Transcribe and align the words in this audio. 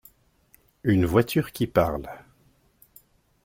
Une 0.81 1.05
voiture 1.05 1.51
qui 1.51 1.67
parle. 1.67 2.09